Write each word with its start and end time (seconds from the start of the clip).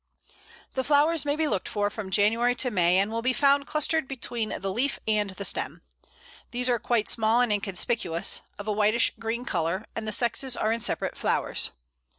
The 0.73 0.83
flowers 0.83 1.25
may 1.25 1.35
be 1.35 1.45
looked 1.47 1.69
for 1.69 1.91
from 1.91 2.09
January 2.09 2.55
to 2.55 2.71
May, 2.71 2.97
and 2.97 3.11
will 3.11 3.21
be 3.21 3.33
found 3.33 3.67
clustered 3.67 4.07
between 4.07 4.49
the 4.59 4.73
leaf 4.73 4.99
and 5.07 5.29
the 5.29 5.45
stem. 5.45 5.83
These 6.49 6.69
are 6.69 6.79
quite 6.79 7.07
small 7.07 7.39
and 7.39 7.53
inconspicuous, 7.53 8.41
of 8.57 8.67
a 8.67 8.71
whitish 8.73 9.13
green 9.19 9.45
colour, 9.45 9.85
and 9.95 10.07
the 10.07 10.11
sexes 10.11 10.57
are 10.57 10.71
in 10.71 10.79
separate 10.79 11.15
flowers. 11.15 11.69